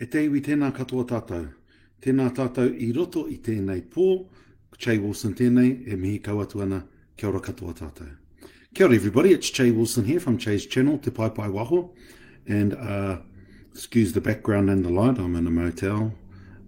E 0.00 0.06
te 0.08 0.22
iwi 0.24 0.40
tēnā 0.40 0.70
katoa 0.72 1.04
tātou. 1.04 1.50
Tēnā 2.00 2.30
tātou 2.32 2.70
i 2.72 2.88
roto 2.96 3.26
i 3.28 3.36
tēnei 3.44 3.82
pō, 3.92 4.12
Che 4.80 4.94
Wilson 4.96 5.34
tēnei, 5.36 5.74
e 5.92 5.96
mihi 6.00 6.22
kauatu 6.24 6.62
ana, 6.64 6.78
kia 7.16 7.28
ora 7.28 7.40
katoa 7.44 7.74
tātou. 7.76 8.08
Kia 8.72 8.86
ora 8.86 8.94
everybody, 8.96 9.34
it's 9.34 9.50
Che 9.50 9.70
Wilson 9.70 10.06
here 10.06 10.20
from 10.20 10.38
Che's 10.38 10.64
channel, 10.64 10.96
Te 10.96 11.10
Pai 11.10 11.28
Pai 11.28 11.48
Waho. 11.48 11.90
And 12.48 12.72
uh, 12.72 13.18
excuse 13.74 14.14
the 14.14 14.22
background 14.22 14.70
and 14.70 14.82
the 14.86 14.88
light, 14.88 15.18
I'm 15.18 15.36
in 15.36 15.46
a 15.46 15.50
motel. 15.50 16.14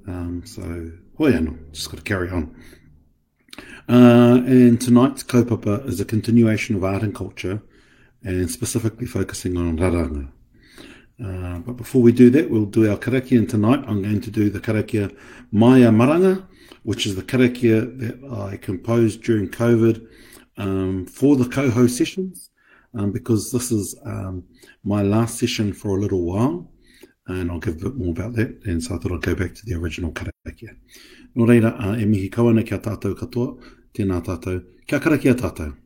Um, 0.06 0.42
so, 0.44 0.90
hoi 1.16 1.32
anō, 1.32 1.72
just 1.72 1.90
got 1.90 1.96
to 1.96 2.02
carry 2.02 2.28
on. 2.28 2.54
Uh, 3.88 4.42
and 4.44 4.78
tonight's 4.78 5.24
kaupapa 5.24 5.88
is 5.88 6.00
a 6.00 6.04
continuation 6.04 6.76
of 6.76 6.84
art 6.84 7.02
and 7.02 7.14
culture, 7.14 7.62
and 8.22 8.50
specifically 8.50 9.06
focusing 9.06 9.56
on 9.56 9.78
raranga. 9.78 10.28
Uh, 11.22 11.58
but 11.60 11.76
before 11.76 12.02
we 12.02 12.10
do 12.10 12.30
that, 12.30 12.50
we'll 12.50 12.64
do 12.64 12.90
our 12.90 12.96
karakia, 12.96 13.38
and 13.38 13.48
tonight 13.48 13.84
I'm 13.86 14.02
going 14.02 14.20
to 14.22 14.30
do 14.30 14.50
the 14.50 14.58
karakia 14.58 15.16
Maya 15.52 15.90
Maranga, 15.90 16.44
which 16.82 17.06
is 17.06 17.14
the 17.14 17.22
karakia 17.22 17.96
that 18.00 18.32
I 18.32 18.56
composed 18.56 19.22
during 19.22 19.48
COVID 19.48 20.04
um, 20.56 21.06
for 21.06 21.36
the 21.36 21.48
coho 21.48 21.86
sessions, 21.86 22.50
um, 22.94 23.12
because 23.12 23.52
this 23.52 23.70
is 23.70 23.94
um, 24.04 24.42
my 24.82 25.02
last 25.02 25.38
session 25.38 25.72
for 25.72 25.96
a 25.96 26.00
little 26.00 26.22
while, 26.22 26.68
and 27.28 27.52
I'll 27.52 27.60
give 27.60 27.76
a 27.76 27.90
bit 27.90 27.96
more 27.96 28.10
about 28.10 28.32
that, 28.34 28.60
and 28.64 28.82
so 28.82 28.96
I 28.96 28.98
thought 28.98 29.12
I'd 29.12 29.22
go 29.22 29.36
back 29.36 29.54
to 29.54 29.64
the 29.64 29.74
original 29.74 30.10
karakia. 30.10 30.76
Nō 31.36 31.46
reira, 31.46 31.80
uh, 31.80 31.96
e 31.96 32.04
mihi 32.04 32.30
kawana 32.30 32.66
kia 32.66 32.78
tātou 32.78 33.14
katoa, 33.14 33.62
tēnā 33.94 34.24
tātou, 34.24 34.64
kia 34.88 34.98
karakia 34.98 35.34
tātou. 35.34 35.76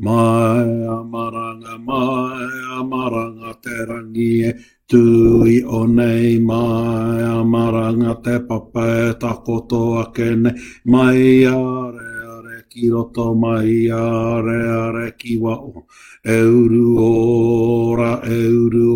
Mai 0.00 0.64
maranga, 1.12 1.76
mai 1.76 2.80
maranga 2.88 3.52
te 3.60 3.84
rangi 3.84 4.44
e 4.48 4.56
tui 4.86 5.60
o 5.62 5.84
nei, 5.84 6.40
mai 6.40 7.44
maranga 7.44 8.14
te 8.24 8.40
papa 8.40 9.10
e 9.10 9.16
takoto 9.20 10.00
ake 10.00 10.36
nei, 10.36 10.54
mai 10.84 11.44
are 11.44 12.08
are 12.32 12.64
ki 12.70 12.88
roto, 12.88 13.34
mai 13.34 13.90
are 13.90 14.60
are 14.72 15.12
ki 15.18 15.36
wao, 15.36 15.84
e 16.24 16.40
uru 16.48 16.96
ora, 16.96 18.22
e 18.24 18.40
uru 18.48 18.88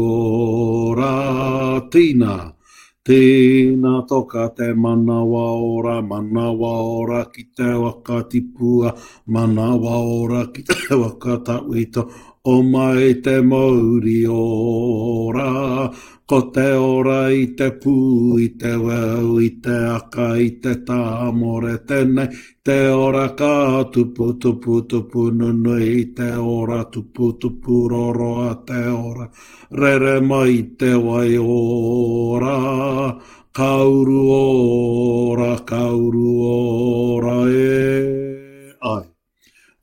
ora, 0.89 1.87
tina. 1.91 2.54
Tēnā 3.05 3.91
toka 4.09 4.47
te 4.57 4.67
manawa 4.83 5.41
ora, 5.61 5.97
manawa 6.01 6.71
ora 7.01 7.19
ki 7.35 7.43
te 7.57 7.67
waka 7.77 8.23
tipua, 8.33 8.95
manawa 9.29 9.99
ora 10.13 10.47
ki 10.55 10.63
te 10.71 10.97
waka 11.03 11.37
tawito, 11.45 12.07
o 12.49 12.55
mai 12.63 13.13
te 13.21 13.43
mauri 13.45 14.25
ora, 14.25 15.51
ko 16.27 16.41
te 16.55 16.65
ora 16.81 17.19
i 17.37 17.45
te 17.57 17.67
pū, 17.81 17.95
i 18.41 18.49
te 18.61 18.71
wau, 18.81 19.35
i 19.45 19.51
te 19.65 19.75
aka, 19.93 20.29
i 20.41 20.51
te 20.65 20.73
tāmore 20.89 21.75
tēnei, 21.89 22.31
te 22.65 22.79
ora 22.89 23.27
ka 23.37 23.85
tupu 23.93 24.31
tupu 24.41 24.81
tupu 24.89 25.27
nunu 25.41 25.77
i 25.85 26.07
te 26.17 26.31
ora 26.41 26.81
tupu 26.85 27.33
tupu 27.37 27.77
a 28.49 28.55
te 28.65 28.81
ora, 28.89 29.29
rere 29.71 30.21
mai 30.21 30.63
te 30.79 30.95
wai 30.95 31.37
ora, 31.37 32.57
kauru 33.53 34.25
ora, 34.33 35.53
kauru 35.61 36.27
ora 36.49 37.39
e, 37.53 38.75
ai, 38.81 39.05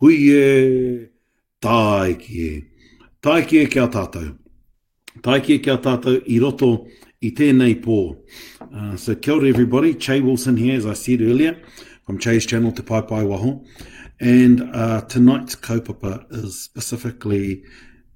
hui 0.02 0.18
e, 0.34 1.10
tāiki 1.62 2.46
e, 2.50 2.62
tāiki 3.22 3.62
e 3.62 3.68
kia 3.70 3.88
tātou. 3.88 4.41
Taiki 5.22 5.62
kia 5.64 5.78
tātou 5.78 6.22
i 6.26 6.40
roto 6.42 6.88
i 7.22 7.30
tēnei 7.38 7.76
pō. 7.84 7.98
Uh, 8.62 8.96
so 8.98 9.14
kia 9.16 9.36
ora 9.36 9.48
everybody, 9.48 9.94
Che 9.94 10.20
Wilson 10.20 10.58
here, 10.58 10.76
as 10.76 10.86
I 10.86 10.94
said 10.94 11.22
earlier, 11.22 11.62
from 12.06 12.18
Che's 12.18 12.46
channel 12.46 12.72
Te 12.72 12.82
Pai 12.82 13.02
Pai 13.04 13.24
Waho. 13.24 13.64
And 14.20 14.70
uh, 14.74 15.02
tonight's 15.02 15.56
kaupapa 15.56 16.26
is 16.32 16.62
specifically 16.62 17.64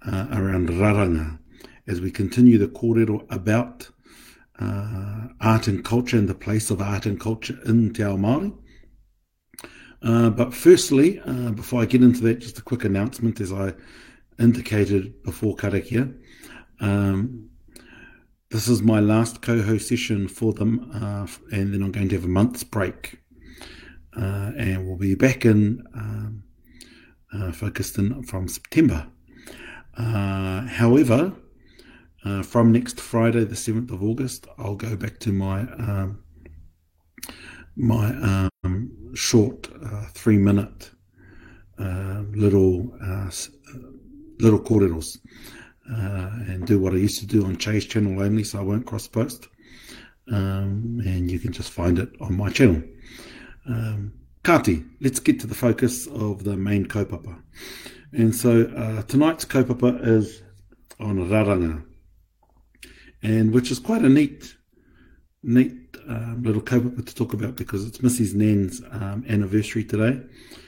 uh, 0.06 0.28
around 0.32 0.70
raranga, 0.70 1.40
as 1.88 2.02
we 2.02 2.12
continue 2.12 2.58
the 2.58 2.68
kōrero 2.68 3.26
about 3.32 3.90
uh, 4.60 5.28
art 5.42 5.68
and 5.68 5.84
culture 5.84 6.18
and 6.18 6.28
the 6.28 6.36
place 6.36 6.72
of 6.72 6.82
art 6.82 7.06
and 7.06 7.20
culture 7.20 7.58
in 7.66 7.94
Te 7.94 8.04
Ao 8.04 8.18
Māori. 8.18 8.56
Uh, 10.02 10.30
but 10.30 10.54
firstly, 10.54 11.20
uh, 11.22 11.52
before 11.52 11.82
I 11.82 11.86
get 11.86 12.04
into 12.04 12.22
that, 12.22 12.40
just 12.40 12.60
a 12.60 12.64
quick 12.64 12.84
announcement 12.84 13.42
as 13.42 13.52
I 13.52 13.74
indicated 14.40 15.24
before 15.24 15.56
karakia. 15.56 16.16
Um, 16.80 17.50
this 18.50 18.68
is 18.68 18.82
my 18.82 19.00
last 19.00 19.42
co-host 19.42 19.88
session 19.88 20.28
for 20.28 20.54
them, 20.54 20.90
uh, 20.94 21.28
and 21.52 21.74
then 21.74 21.82
I'm 21.82 21.92
going 21.92 22.10
to 22.10 22.16
have 22.16 22.26
a 22.26 22.30
month's 22.30 22.64
break, 22.64 23.20
uh, 24.16 24.52
and 24.58 24.88
we'll 24.88 24.98
be 24.98 25.16
back 25.16 25.46
in 25.46 25.84
um, 25.94 26.44
uh, 27.34 27.52
focused 27.52 27.98
in 27.98 28.24
from 28.24 28.48
September. 28.48 29.08
Uh, 29.98 30.62
however, 30.68 31.34
uh, 32.24 32.44
from 32.44 32.72
next 32.72 33.00
Friday, 33.00 33.44
the 33.46 33.56
seventh 33.56 33.92
of 33.92 34.04
August, 34.04 34.48
I'll 34.58 34.76
go 34.76 34.96
back 34.96 35.20
to 35.20 35.32
my 35.32 35.62
um, 35.62 36.24
my 37.76 38.50
um, 38.64 38.92
short 39.16 39.70
uh, 39.84 40.06
three 40.14 40.38
minute 40.38 40.92
little 41.78 42.92
little 44.40 44.60
kōreros 44.60 45.18
uh, 45.92 46.30
and 46.48 46.66
do 46.66 46.80
what 46.80 46.94
I 46.94 46.98
used 46.98 47.20
to 47.20 47.28
do 47.28 47.46
on 47.46 47.58
Che's 47.58 47.86
channel 47.86 48.22
only, 48.22 48.44
so 48.44 48.60
I 48.60 48.64
won't 48.64 48.86
cross 48.86 49.08
post. 49.08 49.48
Um, 50.32 51.02
and 51.06 51.30
you 51.30 51.40
can 51.40 51.54
just 51.54 51.72
find 51.72 52.00
it 52.00 52.10
on 52.20 52.36
my 52.36 52.50
channel. 52.50 52.82
Um, 53.68 54.14
Kati, 54.44 54.88
let's 55.02 55.20
get 55.20 55.40
to 55.40 55.48
the 55.48 55.56
focus 55.56 56.08
of 56.08 56.44
the 56.44 56.56
main 56.56 56.86
kaupapa. 56.86 57.42
And 58.12 58.34
so 58.36 58.72
uh, 58.76 59.02
tonight's 59.04 59.46
kaupapa 59.46 60.06
is 60.06 60.42
on 61.00 61.18
raranga, 61.18 61.84
and 63.22 63.52
which 63.52 63.72
is 63.72 63.80
quite 63.80 64.04
a 64.04 64.10
neat, 64.10 64.56
neat 65.44 65.98
um, 66.08 66.44
little 66.44 66.62
kaupapa 66.62 67.06
to 67.06 67.16
talk 67.16 67.34
about 67.34 67.56
because 67.56 67.86
it's 67.86 68.00
Mrs. 68.00 68.34
Nan's 68.36 68.82
um, 68.92 69.26
anniversary 69.28 69.84
today. 69.84 70.22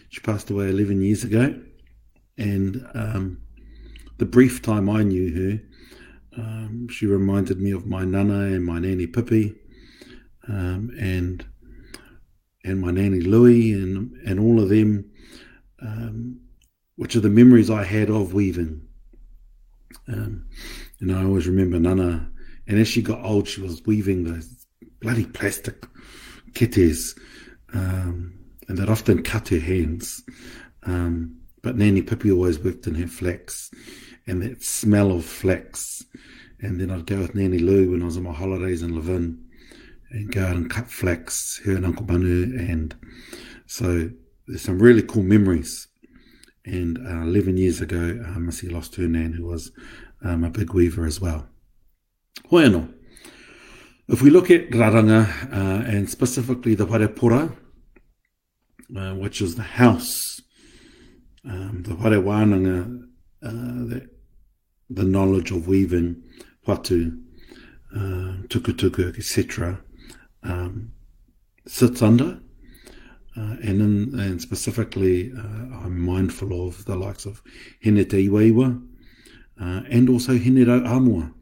She 0.09 0.21
passed 0.21 0.49
away 0.49 0.69
11 0.69 1.01
years 1.01 1.23
ago, 1.23 1.59
and 2.37 2.85
um, 2.93 3.41
the 4.17 4.25
brief 4.25 4.61
time 4.61 4.89
I 4.89 5.03
knew 5.03 5.33
her, 5.33 6.41
um, 6.41 6.87
she 6.89 7.05
reminded 7.05 7.59
me 7.59 7.71
of 7.71 7.85
my 7.85 8.05
nana 8.05 8.45
and 8.53 8.65
my 8.65 8.79
nanny 8.79 9.07
Pippi, 9.07 9.55
um, 10.47 10.91
and 10.99 11.45
and 12.63 12.81
my 12.81 12.91
nanny 12.91 13.21
Louie, 13.21 13.73
and 13.73 14.15
and 14.25 14.39
all 14.39 14.61
of 14.61 14.69
them, 14.69 15.09
um, 15.81 16.39
which 16.95 17.15
are 17.15 17.21
the 17.21 17.29
memories 17.29 17.69
I 17.69 17.83
had 17.83 18.09
of 18.09 18.33
weaving. 18.33 18.81
Um, 20.07 20.45
and 20.99 21.11
I 21.11 21.23
always 21.23 21.47
remember 21.47 21.79
Nana, 21.79 22.29
and 22.67 22.79
as 22.79 22.87
she 22.87 23.01
got 23.01 23.23
old, 23.23 23.47
she 23.47 23.61
was 23.61 23.83
weaving 23.85 24.23
those 24.23 24.65
bloody 25.01 25.25
plastic 25.25 25.85
kitties, 26.53 27.15
um, 27.73 28.33
and 28.67 28.77
that 28.77 28.89
often 28.89 29.23
cut 29.23 29.49
her 29.49 29.59
hands. 29.59 30.23
Um, 30.83 31.36
but 31.61 31.75
Nanny 31.75 32.01
Pippi 32.01 32.31
always 32.31 32.59
worked 32.59 32.87
in 32.87 32.95
her 32.95 33.07
flax, 33.07 33.71
and 34.25 34.41
that 34.41 34.63
smell 34.63 35.11
of 35.11 35.25
flax. 35.25 36.03
And 36.59 36.79
then 36.79 36.89
I'd 36.89 37.05
go 37.05 37.19
with 37.19 37.35
Nanny 37.35 37.59
Lou 37.59 37.91
when 37.91 38.01
I 38.01 38.05
was 38.05 38.17
on 38.17 38.23
my 38.23 38.33
holidays 38.33 38.81
in 38.81 38.95
Levin 38.95 39.43
and 40.11 40.31
go 40.31 40.45
out 40.45 40.55
and 40.55 40.69
cut 40.69 40.89
flax, 40.89 41.61
her 41.65 41.75
and 41.75 41.85
Uncle 41.85 42.05
Manu. 42.05 42.57
And 42.57 42.95
so 43.65 44.09
there's 44.47 44.61
some 44.61 44.79
really 44.79 45.03
cool 45.03 45.23
memories. 45.23 45.87
And 46.65 46.97
uh, 46.97 47.21
11 47.21 47.57
years 47.57 47.79
ago, 47.79 48.19
uh, 48.25 48.39
Missy 48.39 48.69
lost 48.69 48.95
her 48.95 49.07
nan, 49.07 49.33
who 49.33 49.45
was 49.45 49.71
um, 50.23 50.43
a 50.43 50.49
big 50.49 50.73
weaver 50.73 51.05
as 51.05 51.21
well. 51.21 51.47
Hoi 52.49 52.63
anō. 52.63 52.93
If 54.09 54.21
we 54.21 54.29
look 54.29 54.49
at 54.49 54.69
Raranga, 54.69 55.51
uh, 55.51 55.83
and 55.85 56.09
specifically 56.09 56.75
the 56.75 56.85
Whare 56.85 57.07
Pora, 57.09 57.55
uh, 58.95 59.15
which 59.15 59.41
is 59.41 59.55
the 59.55 59.63
house, 59.63 60.36
um, 61.47 61.83
the 61.83 61.95
Whare 61.95 62.21
Wānanga, 62.21 63.03
uh, 63.43 63.49
the, 63.49 64.09
the 64.89 65.03
knowledge 65.03 65.51
of 65.51 65.67
weaving, 65.67 66.23
watu, 66.67 67.17
uh, 67.95 68.43
tukutuku, 68.47 69.17
etc., 69.17 69.81
um, 70.43 70.91
sits 71.65 72.01
under. 72.01 72.39
Uh, 73.35 73.55
and, 73.63 73.81
in, 73.81 74.19
and 74.19 74.41
specifically, 74.41 75.31
uh, 75.31 75.83
I'm 75.83 75.99
mindful 75.99 76.67
of 76.67 76.83
the 76.85 76.95
likes 76.95 77.25
of 77.25 77.43
Hene 77.81 78.03
Te 78.03 78.29
uh, 78.29 79.81
and 79.89 80.09
also 80.09 80.33
Hene 80.33 80.65
Rau 80.65 80.79
Amua 80.79 81.33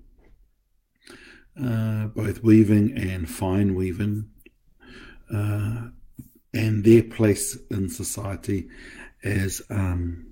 uh, 1.62 2.08
both 2.08 2.44
weaving 2.44 2.98
and 2.98 3.30
fine 3.30 3.76
weaving, 3.76 4.30
and 5.30 6.84
their 6.84 7.04
place 7.04 7.58
in 7.70 7.90
society 7.90 8.68
as 9.26 9.62
um, 9.70 10.28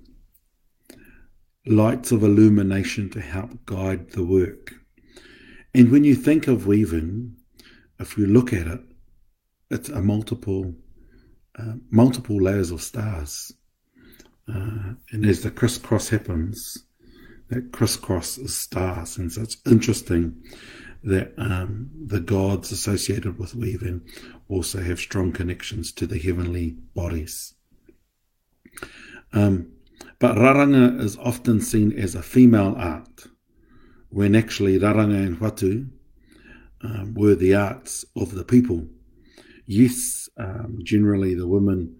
lights 1.66 2.12
of 2.12 2.22
illumination 2.22 3.10
to 3.10 3.20
help 3.20 3.50
guide 3.66 4.10
the 4.10 4.24
work. 4.24 4.72
And 5.74 5.90
when 5.90 6.04
you 6.04 6.14
think 6.14 6.46
of 6.46 6.66
weaving, 6.66 7.36
if 7.98 8.16
you 8.16 8.26
look 8.26 8.52
at 8.52 8.66
it, 8.66 8.80
it's 9.70 9.88
a 9.88 10.00
multiple, 10.00 10.74
uh, 11.58 11.74
multiple 11.90 12.40
layers 12.40 12.70
of 12.70 12.80
stars. 12.80 13.52
Uh, 14.48 14.94
and 15.10 15.26
as 15.26 15.42
the 15.42 15.50
crisscross 15.50 16.08
happens, 16.10 16.86
that 17.48 17.72
crisscross 17.72 18.38
is 18.38 18.56
stars. 18.56 19.16
And 19.16 19.32
so 19.32 19.42
it's 19.42 19.56
interesting 19.66 20.42
that 21.02 21.34
um, 21.38 21.90
the 22.06 22.20
gods 22.20 22.70
associated 22.70 23.38
with 23.38 23.54
weaving 23.54 24.02
also 24.48 24.80
have 24.80 24.98
strong 24.98 25.32
connections 25.32 25.92
to 25.92 26.06
the 26.06 26.18
heavenly 26.18 26.76
bodies. 26.94 27.54
Um, 29.32 29.72
but 30.18 30.36
raranga 30.36 31.00
is 31.00 31.16
often 31.18 31.60
seen 31.60 31.92
as 31.98 32.14
a 32.14 32.22
female 32.22 32.74
art, 32.78 33.26
when 34.08 34.34
actually 34.34 34.78
raranga 34.78 35.26
and 35.26 35.38
watu 35.38 35.90
um, 36.82 37.14
were 37.14 37.34
the 37.34 37.54
arts 37.54 38.04
of 38.16 38.34
the 38.34 38.44
people. 38.44 38.86
Yes, 39.66 40.28
um, 40.36 40.78
generally 40.82 41.34
the 41.34 41.48
women 41.48 41.96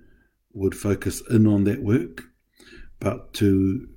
would 0.53 0.75
focus 0.75 1.23
in 1.31 1.47
on 1.47 1.65
that 1.65 1.83
work, 1.83 2.23
but 3.01 3.33
to 3.35 3.89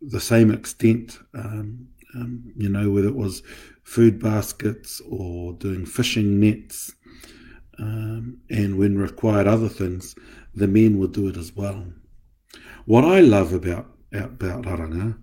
the 0.00 0.20
same 0.20 0.50
extent, 0.50 1.18
um, 1.34 1.88
um, 2.14 2.52
you 2.56 2.68
know, 2.68 2.90
whether 2.90 3.08
it 3.08 3.16
was 3.16 3.42
food 3.82 4.18
baskets 4.20 5.02
or 5.08 5.52
doing 5.54 5.84
fishing 5.84 6.40
nets, 6.40 6.94
um, 7.78 8.38
and 8.50 8.78
when 8.78 8.96
required 8.96 9.46
other 9.46 9.68
things, 9.68 10.14
the 10.54 10.68
men 10.68 10.98
would 10.98 11.12
do 11.12 11.28
it 11.28 11.36
as 11.36 11.54
well. 11.54 11.86
What 12.84 13.04
I 13.04 13.20
love 13.20 13.52
about 13.52 13.86
about 14.12 14.62
Raranga 14.62 15.18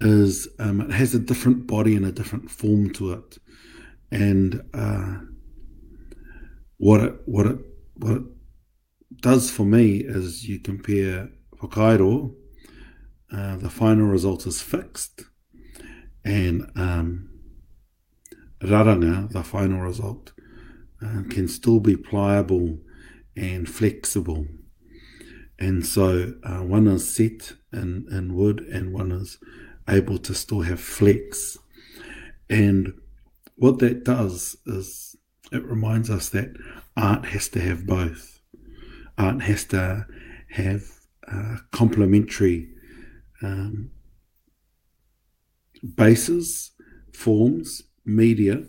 is 0.00 0.48
um, 0.58 0.80
it 0.80 0.90
has 0.92 1.14
a 1.14 1.18
different 1.18 1.66
body 1.66 1.94
and 1.94 2.06
a 2.06 2.12
different 2.12 2.50
form 2.50 2.90
to 2.94 3.12
it, 3.12 3.38
and 4.10 4.62
uh, 4.74 5.18
what 6.78 7.00
it 7.02 7.14
what 7.26 7.46
it 7.46 7.58
what 7.94 8.16
it 8.16 8.22
does 9.20 9.50
for 9.50 9.64
me 9.64 9.98
is 9.98 10.48
you 10.48 10.58
compare 10.58 11.30
Whakairo 11.60 12.34
uh, 13.32 13.56
the 13.56 13.70
final 13.70 14.06
result 14.06 14.46
is 14.46 14.60
fixed, 14.60 15.24
and 16.24 16.68
um, 16.74 17.30
raranga, 18.60 19.30
the 19.30 19.44
final 19.44 19.80
result, 19.80 20.32
uh, 21.00 21.22
can 21.30 21.46
still 21.46 21.78
be 21.78 21.96
pliable 21.96 22.78
and 23.36 23.68
flexible. 23.68 24.46
And 25.58 25.84
so 25.84 26.34
uh, 26.42 26.62
one 26.62 26.86
is 26.86 27.14
set 27.14 27.52
in, 27.72 28.06
in 28.10 28.34
wood 28.34 28.60
and 28.60 28.92
one 28.92 29.12
is 29.12 29.38
able 29.88 30.18
to 30.18 30.34
still 30.34 30.62
have 30.62 30.80
flex. 30.80 31.58
And 32.48 32.94
what 33.56 33.78
that 33.80 34.04
does 34.04 34.56
is 34.66 35.16
it 35.52 35.64
reminds 35.64 36.10
us 36.10 36.30
that 36.30 36.56
art 36.96 37.26
has 37.26 37.48
to 37.50 37.60
have 37.60 37.86
both. 37.86 38.40
Art 39.18 39.42
has 39.42 39.64
to 39.66 40.06
have 40.50 40.82
uh, 41.30 41.56
complementary 41.72 42.70
um, 43.42 43.90
bases, 45.94 46.72
forms, 47.12 47.82
media, 48.04 48.64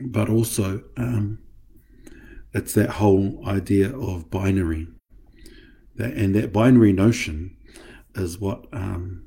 but 0.00 0.28
also 0.28 0.82
um, 0.96 1.38
it's 2.52 2.74
that 2.74 2.90
whole 2.90 3.42
idea 3.46 3.96
of 3.96 4.30
binary. 4.30 4.88
That, 5.96 6.14
and 6.14 6.34
that 6.34 6.52
binary 6.52 6.92
notion 6.92 7.56
is 8.14 8.38
what 8.38 8.66
um, 8.72 9.24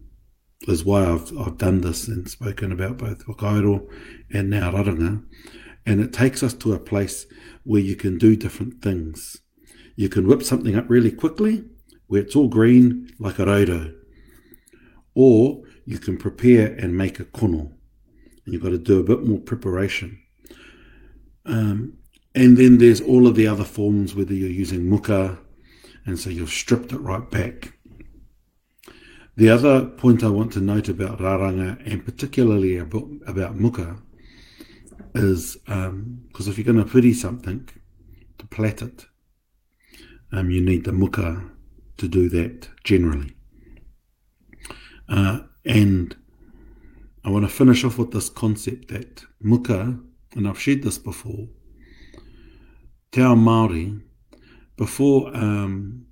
is 0.67 0.85
why 0.85 1.05
I've, 1.05 1.35
I've 1.37 1.57
done 1.57 1.81
this 1.81 2.07
and 2.07 2.29
spoken 2.29 2.71
about 2.71 2.97
both 2.97 3.25
Whakairo 3.25 3.87
and 4.31 4.49
now 4.49 4.71
Raranga. 4.71 5.23
And 5.85 5.99
it 5.99 6.13
takes 6.13 6.43
us 6.43 6.53
to 6.55 6.73
a 6.73 6.79
place 6.79 7.25
where 7.63 7.81
you 7.81 7.95
can 7.95 8.17
do 8.17 8.35
different 8.35 8.81
things. 8.81 9.37
You 9.95 10.09
can 10.09 10.27
whip 10.27 10.43
something 10.43 10.75
up 10.75 10.89
really 10.89 11.11
quickly, 11.11 11.63
where 12.07 12.21
it's 12.21 12.35
all 12.35 12.47
green 12.47 13.11
like 13.19 13.39
a 13.39 13.45
raudo 13.45 13.95
or 15.13 15.61
you 15.85 15.99
can 15.99 16.17
prepare 16.17 16.73
and 16.73 16.97
make 16.97 17.19
a 17.19 17.25
kono. 17.25 17.71
And 18.45 18.53
you've 18.53 18.63
got 18.63 18.69
to 18.69 18.77
do 18.77 18.99
a 18.99 19.03
bit 19.03 19.23
more 19.23 19.39
preparation. 19.39 20.19
Um, 21.45 21.97
and 22.33 22.57
then 22.57 22.77
there's 22.77 23.01
all 23.01 23.27
of 23.27 23.35
the 23.35 23.47
other 23.47 23.63
forms, 23.63 24.15
whether 24.15 24.33
you're 24.33 24.49
using 24.49 24.89
muka, 24.89 25.39
and 26.05 26.19
so 26.19 26.29
you've 26.29 26.49
stripped 26.49 26.93
it 26.93 26.99
right 26.99 27.29
back. 27.29 27.73
The 29.35 29.49
other 29.49 29.85
point 29.85 30.23
I 30.23 30.29
want 30.29 30.53
to 30.53 30.61
note 30.61 30.89
about 30.89 31.19
raranga, 31.19 31.81
and 31.85 32.05
particularly 32.05 32.77
about, 32.77 33.55
muka, 33.55 33.97
is 35.13 35.57
because 35.65 35.87
um, 35.87 36.29
if 36.37 36.57
you're 36.57 36.73
going 36.73 36.83
to 36.83 36.89
puri 36.89 37.13
something, 37.13 37.67
to 38.37 38.47
plait 38.47 38.81
it, 38.81 39.05
um, 40.31 40.49
you 40.51 40.61
need 40.61 40.85
the 40.85 40.91
muka 40.91 41.49
to 41.97 42.07
do 42.07 42.29
that 42.29 42.69
generally. 42.83 43.35
Uh, 45.09 45.41
and 45.65 46.15
I 47.23 47.29
want 47.29 47.45
to 47.45 47.53
finish 47.53 47.83
off 47.83 47.97
with 47.97 48.11
this 48.11 48.29
concept 48.29 48.87
that 48.87 49.23
muka, 49.41 49.99
and 50.33 50.47
I've 50.47 50.59
shared 50.59 50.83
this 50.83 50.97
before, 50.97 51.47
Te 53.11 53.21
ao 53.21 53.35
Māori, 53.35 54.01
before 54.77 55.35
um, 55.35 56.05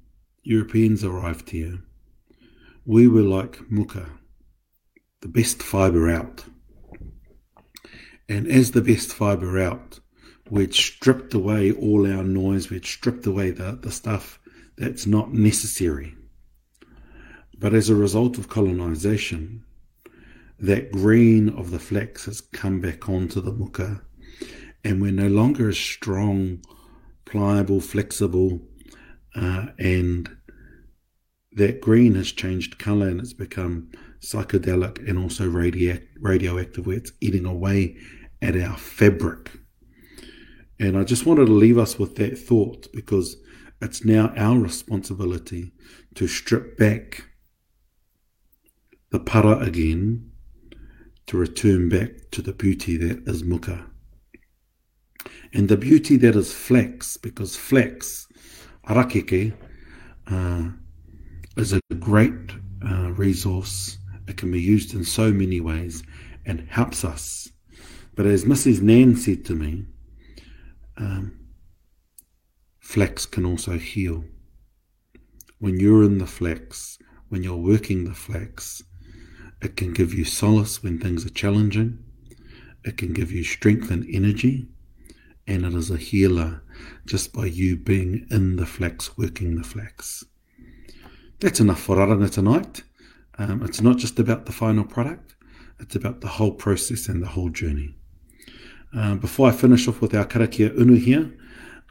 Europeans 0.43 1.01
arrived 1.01 1.49
here, 1.49 1.79
we 2.83 3.07
were 3.07 3.21
like 3.21 3.71
muka, 3.71 4.09
the 5.21 5.29
best 5.29 5.63
fibre 5.63 6.09
out. 6.09 6.43
And 8.27 8.45
as 8.47 8.71
the 8.71 8.81
best 8.81 9.13
fibre 9.13 9.61
out, 9.61 10.01
we'd 10.49 10.73
stripped 10.73 11.33
away 11.33 11.71
all 11.71 12.05
our 12.05 12.21
noise, 12.21 12.69
we'd 12.69 12.85
stripped 12.85 13.25
away 13.25 13.51
the, 13.51 13.79
the 13.81 13.91
stuff 13.91 14.37
that's 14.77 15.05
not 15.05 15.33
necessary. 15.33 16.17
But 17.57 17.73
as 17.73 17.89
a 17.89 17.95
result 17.95 18.37
of 18.37 18.49
colonization, 18.49 19.63
that 20.59 20.91
green 20.91 21.47
of 21.47 21.71
the 21.71 21.79
flax 21.79 22.25
has 22.25 22.41
come 22.41 22.81
back 22.81 23.07
onto 23.07 23.39
the 23.39 23.53
muka, 23.53 24.01
and 24.83 25.01
we're 25.01 25.13
no 25.13 25.29
longer 25.29 25.69
as 25.69 25.77
strong, 25.77 26.59
pliable, 27.29 27.79
flexible, 27.79 28.61
uh, 29.35 29.67
and 29.77 30.29
that 31.51 31.81
green 31.81 32.15
has 32.15 32.31
changed 32.31 32.79
color 32.79 33.07
and 33.07 33.19
it's 33.19 33.33
become 33.33 33.89
psychedelic 34.21 35.07
and 35.07 35.17
also 35.17 35.47
radio- 35.47 35.99
radioactive, 36.19 36.85
where 36.85 36.97
it's 36.97 37.11
eating 37.21 37.45
away 37.45 37.97
at 38.41 38.57
our 38.57 38.77
fabric. 38.77 39.51
And 40.79 40.97
I 40.97 41.03
just 41.03 41.25
wanted 41.25 41.47
to 41.47 41.51
leave 41.51 41.77
us 41.77 41.99
with 41.99 42.15
that 42.15 42.37
thought 42.37 42.87
because 42.93 43.35
it's 43.81 44.05
now 44.05 44.33
our 44.35 44.57
responsibility 44.57 45.71
to 46.15 46.27
strip 46.27 46.77
back 46.77 47.25
the 49.11 49.19
para 49.19 49.59
again 49.59 50.31
to 51.27 51.37
return 51.37 51.89
back 51.89 52.31
to 52.31 52.41
the 52.41 52.53
beauty 52.53 52.97
that 52.97 53.27
is 53.27 53.43
muka. 53.43 53.85
And 55.53 55.67
the 55.67 55.77
beauty 55.77 56.17
that 56.17 56.35
is 56.35 56.53
flax, 56.53 57.17
because 57.17 57.55
flax, 57.55 58.27
harakeke, 58.87 59.53
uh, 60.27 60.69
is 61.57 61.73
a 61.73 61.81
great 61.99 62.51
uh, 62.85 63.11
resource. 63.11 63.97
It 64.27 64.37
can 64.37 64.51
be 64.51 64.61
used 64.61 64.93
in 64.93 65.03
so 65.03 65.31
many 65.31 65.59
ways 65.59 66.03
and 66.45 66.67
helps 66.69 67.03
us. 67.03 67.51
But 68.15 68.25
as 68.25 68.45
Mrs. 68.45 68.81
Nan 68.81 69.15
said 69.15 69.45
to 69.45 69.55
me, 69.55 69.85
um, 70.97 71.39
flax 72.79 73.25
can 73.25 73.45
also 73.45 73.77
heal. 73.77 74.25
When 75.59 75.79
you're 75.79 76.03
in 76.03 76.17
the 76.17 76.27
flax, 76.27 76.97
when 77.29 77.43
you're 77.43 77.57
working 77.57 78.05
the 78.05 78.13
flax, 78.13 78.83
it 79.61 79.75
can 79.75 79.93
give 79.93 80.13
you 80.13 80.23
solace 80.23 80.81
when 80.81 80.99
things 80.99 81.25
are 81.25 81.29
challenging. 81.31 81.99
It 82.85 82.97
can 82.97 83.13
give 83.13 83.31
you 83.31 83.43
strength 83.43 83.91
and 83.91 84.05
energy, 84.11 84.67
and 85.49 85.65
it 85.65 85.73
is 85.73 85.89
a 85.89 85.97
healer 85.97 86.61
just 87.07 87.33
by 87.33 87.45
you 87.47 87.75
being 87.75 88.27
in 88.29 88.55
the 88.57 88.67
flax, 88.67 89.17
working 89.17 89.55
the 89.55 89.63
flax. 89.63 90.23
That's 91.39 91.59
enough 91.59 91.81
for 91.81 91.95
Aranga 91.97 92.29
tonight. 92.29 92.83
Um, 93.39 93.63
it's 93.63 93.81
not 93.81 93.97
just 93.97 94.19
about 94.19 94.45
the 94.45 94.51
final 94.51 94.83
product, 94.83 95.35
it's 95.79 95.95
about 95.95 96.21
the 96.21 96.27
whole 96.27 96.51
process 96.51 97.07
and 97.07 97.23
the 97.23 97.27
whole 97.27 97.49
journey. 97.49 97.95
Um, 98.93 99.17
before 99.17 99.49
I 99.49 99.51
finish 99.51 99.87
off 99.87 100.01
with 100.01 100.13
our 100.13 100.25
karakia 100.25 100.69
unu 100.77 100.99
here, 100.99 101.35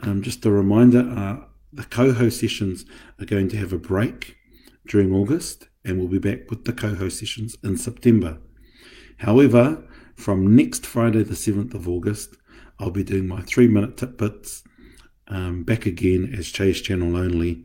um, 0.02 0.22
just 0.22 0.46
a 0.46 0.52
reminder, 0.52 1.00
uh, 1.00 1.44
the 1.72 1.84
coho 1.84 2.28
sessions 2.28 2.84
are 3.20 3.26
going 3.26 3.48
to 3.48 3.56
have 3.56 3.72
a 3.72 3.78
break 3.78 4.36
during 4.86 5.12
August 5.12 5.68
and 5.84 5.98
we'll 5.98 6.08
be 6.08 6.18
back 6.18 6.48
with 6.48 6.64
the 6.64 6.72
coho 6.72 7.08
sessions 7.08 7.56
in 7.64 7.76
September. 7.76 8.38
However, 9.18 9.84
from 10.14 10.54
next 10.54 10.86
Friday, 10.86 11.22
the 11.22 11.34
7th 11.34 11.74
of 11.74 11.88
August, 11.88 12.36
I'll 12.78 12.90
be 12.90 13.04
doing 13.04 13.26
my 13.26 13.42
three 13.42 13.68
minute 13.68 13.96
tidbits 13.96 14.62
um, 15.28 15.62
back 15.64 15.86
again 15.86 16.34
as 16.36 16.48
Chase 16.48 16.80
Channel 16.80 17.16
only. 17.16 17.64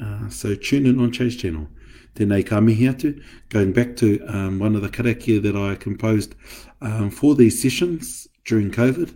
Uh, 0.00 0.28
so 0.28 0.54
tune 0.54 0.86
in 0.86 1.00
on 1.00 1.12
Chase 1.12 1.36
Channel. 1.36 1.68
Tēnei 2.14 2.44
ka 2.44 2.60
mihi 2.60 2.86
atu, 2.86 3.22
going 3.48 3.72
back 3.72 3.96
to 3.96 4.20
um, 4.26 4.58
one 4.58 4.74
of 4.74 4.82
the 4.82 4.88
karakia 4.88 5.40
that 5.42 5.56
I 5.56 5.76
composed 5.76 6.34
um, 6.80 7.10
for 7.10 7.34
these 7.34 7.60
sessions 7.60 8.26
during 8.44 8.70
COVID, 8.70 9.14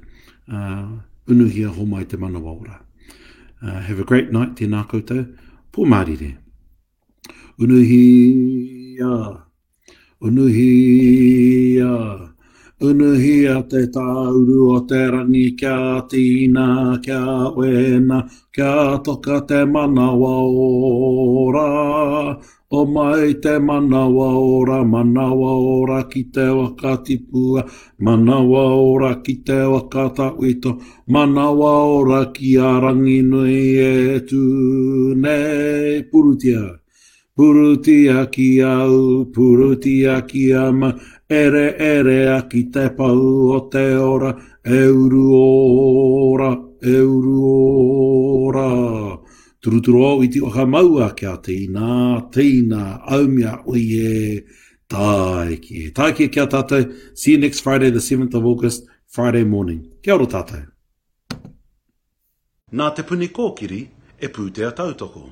uh, 0.52 0.88
unuhia 1.26 1.74
ho 1.74 1.84
mai 1.84 2.04
te 2.04 2.16
mana 2.16 2.40
waura. 2.40 2.80
Uh, 3.60 3.80
have 3.80 3.98
a 3.98 4.04
great 4.04 4.32
night, 4.32 4.54
tēnā 4.54 4.86
koutou. 4.88 5.36
Pō 5.72 5.86
Māori 5.86 6.20
re. 6.20 6.36
Unuhia, 7.58 9.42
unuhia. 10.20 11.51
Unuhia 12.82 13.60
te 13.70 13.80
tāuru 13.94 14.62
o 14.74 14.78
te 14.90 15.00
rangi 15.14 15.52
kia 15.58 16.00
tīna, 16.10 16.64
kia 17.04 17.20
wena, 17.54 18.18
kia 18.50 18.98
toka 19.06 19.38
te 19.46 19.60
manawa 19.74 20.32
ora. 21.44 21.68
O 22.72 22.84
mai 22.94 23.34
te 23.44 23.54
manawa 23.68 24.28
ora, 24.34 24.80
manawa 24.82 25.52
ora 25.76 26.00
ki 26.10 26.24
te 26.34 26.48
wakatipua, 26.58 27.62
manawa 28.00 28.64
ora 28.74 29.14
ki 29.22 29.34
te 29.46 29.62
wakatawito, 29.62 30.74
manawa 31.06 31.72
ora 31.86 32.32
ki 32.34 32.56
a 32.56 32.80
rangi 32.82 33.22
nui 33.22 33.78
e 33.78 34.20
tu 34.26 34.42
nei 35.14 36.02
purutia. 36.02 36.82
Purutia 37.36 38.26
ki 38.30 38.60
au, 38.60 39.24
purutia 39.32 40.20
ki 40.26 40.52
ama, 40.52 40.92
ere 41.32 41.64
ere 41.78 42.18
a 42.28 42.40
ki 42.48 42.62
te 42.74 42.88
pau 42.96 43.52
o 43.56 43.60
te 43.72 43.84
ora, 43.96 44.32
euru 44.64 45.24
ora, 45.34 46.50
euru 46.82 47.36
ora. 48.46 49.18
Turuturu 49.62 50.02
o 50.04 50.22
iti 50.22 50.40
oka 50.40 50.66
maua 50.66 51.12
kia 51.14 51.36
tīna, 51.38 52.28
tīna, 52.34 52.82
aumia 53.06 53.58
ui 53.66 53.84
e 53.98 54.42
taiki. 54.88 55.92
Taiki 55.94 56.28
kia 56.32 56.46
tātou. 56.46 56.90
See 57.14 57.32
you 57.32 57.38
next 57.38 57.60
Friday, 57.60 57.90
the 57.90 58.00
7th 58.00 58.34
of 58.34 58.44
August, 58.44 58.86
Friday 59.06 59.44
morning. 59.44 59.86
Kia 60.02 60.14
ora 60.14 60.26
tātou. 60.26 60.66
Nā 62.72 62.94
te 62.96 63.02
puni 63.04 63.28
kōkiri 63.28 63.86
e 64.18 64.28
pūtea 64.28 64.72
tautoko. 64.72 65.30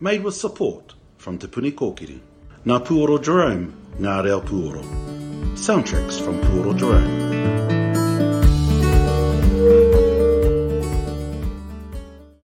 Made 0.00 0.22
with 0.22 0.34
support 0.34 0.94
from 1.18 1.38
Te 1.38 1.48
Puni 1.48 1.72
Kōkiri. 1.72 2.18
Nā 2.66 2.80
Puoro 2.86 3.18
Jerome, 3.18 3.72
Ngā 4.00 4.22
Reo 4.24 4.40
Puoro. 4.40 5.17
Soundtracks 5.58 6.20
from 6.24 6.40
Puoro 6.40 6.72
Jerome. 6.74 7.57